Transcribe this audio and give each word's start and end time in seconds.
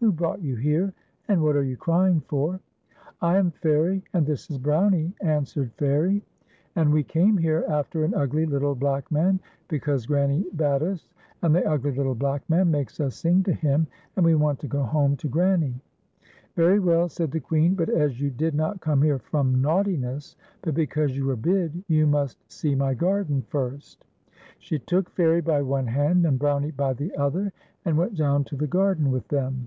"Who 0.00 0.12
brought 0.12 0.40
you 0.40 0.54
here, 0.54 0.94
and 1.26 1.42
what 1.42 1.56
are 1.56 1.64
you 1.64 1.76
crying 1.76 2.20
for.?"" 2.20 2.60
I 3.30 3.36
am 3.36 3.50
Fairie, 3.50 4.04
and 4.12 4.24
this 4.24 4.48
is 4.48 4.56
Brownie," 4.56 5.12
answered 5.20 5.72
Fairie, 5.72 6.18
F.i/f://: 6.18 6.18
AXD 6.18 6.22
BROWME. 6.22 6.22
iSi" 6.22 6.70
and 6.84 6.92
we 6.92 7.02
came 7.02 7.36
here 7.36 7.64
after 7.68 8.04
an 8.04 8.14
ugly 8.14 8.46
little 8.46 8.76
black 8.76 9.10
man, 9.10 9.40
be 9.66 9.80
cause 9.80 10.06
Granny 10.06 10.44
bade 10.54 10.84
us, 10.84 11.10
and 11.42 11.52
the 11.52 11.66
ugly 11.68 11.90
little 11.90 12.14
black 12.14 12.48
man 12.48 12.70
makes 12.70 13.00
us 13.00 13.16
sing 13.16 13.42
to 13.42 13.52
him, 13.52 13.88
and 14.14 14.24
we 14.24 14.36
want 14.36 14.60
to 14.60 14.68
go 14.68 14.84
home 14.84 15.16
to 15.16 15.26
Granny." 15.28 15.74
"Very 16.54 16.78
well," 16.78 17.08
said 17.08 17.32
the 17.32 17.40
Queen; 17.40 17.74
"but 17.74 17.88
as 17.88 18.20
you 18.20 18.30
did 18.30 18.54
not 18.54 18.80
come 18.80 19.02
here 19.02 19.18
from 19.18 19.60
naughtiness, 19.60 20.36
but 20.62 20.74
because 20.74 21.16
you 21.16 21.26
were 21.26 21.34
bid,) 21.34 21.82
ou 21.90 22.06
must 22.06 22.38
see 22.50 22.72
m\ 22.74 22.94
garden 22.94 23.42
first." 23.42 24.04
She 24.60 24.78
took 24.78 25.10
Fairie 25.10 25.40
by 25.40 25.60
one 25.60 25.88
hand 25.88 26.24
and 26.24 26.38
Brownie 26.38 26.70
by 26.70 26.92
the 26.92 27.12
other, 27.16 27.52
and 27.84 27.98
went 27.98 28.14
down 28.14 28.44
to 28.44 28.54
the 28.56 28.68
garden 28.68 29.10
with 29.10 29.26
them. 29.26 29.66